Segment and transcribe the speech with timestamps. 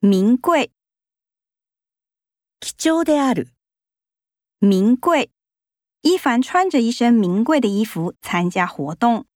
[0.00, 0.70] 名贵，
[2.60, 3.52] 貴重である。
[4.60, 5.32] 名贵，
[6.02, 9.26] 一凡穿着一身名贵的衣服参加活动。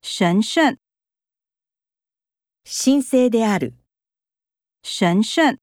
[0.00, 0.78] 神圣，
[2.64, 3.74] 神聖である。
[4.82, 5.58] 神圣，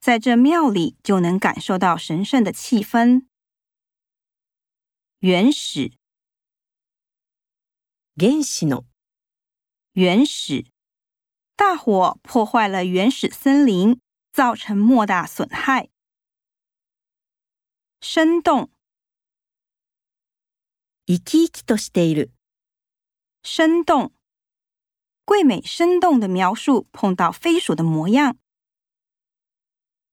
[0.00, 3.26] 在这庙里就能感受到神圣的气氛。
[5.18, 5.92] 原始，
[8.14, 8.86] 原始の，
[9.92, 10.64] 原始。
[11.58, 13.98] 大火破坏了原始森林，
[14.32, 15.88] 造成莫大损害。
[18.00, 18.70] 生动，
[21.08, 22.30] 生き生きとしている。
[23.42, 24.12] 生动，
[25.24, 28.36] 桂美生动的描述碰到飞鼠的模样。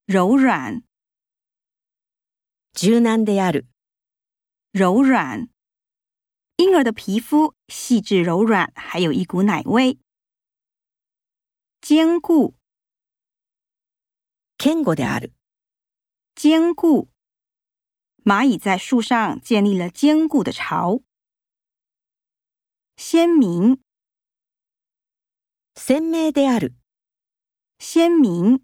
[0.07, 0.81] 柔软，
[4.73, 5.47] 柔軟。
[6.57, 9.99] 婴儿的皮肤细致柔软，还有一股奶味。
[11.87, 12.55] 坚固，
[14.57, 15.35] 堅固である。
[16.33, 17.09] 坚固，
[18.23, 21.03] 蚂蚁在树上建立了坚固的巢。
[22.97, 23.79] 鲜明，
[25.75, 26.73] 鮮明である。
[27.77, 28.63] 鲜明，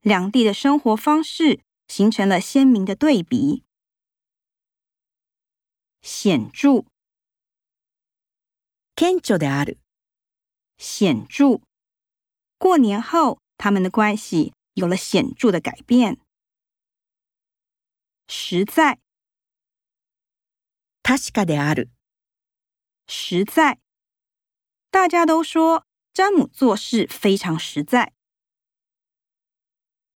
[0.00, 3.64] 两地的生活方式形成了鲜明的对比。
[6.00, 6.86] 显著，
[8.96, 9.78] 顕著である。
[10.78, 11.60] 显著。
[12.58, 16.18] 过年后，他们的关系有了显著的改变。
[18.28, 18.98] 实在，
[21.02, 21.90] 確かである。
[23.08, 23.78] 实在，
[24.90, 28.14] 大家都说詹姆做事非常实在。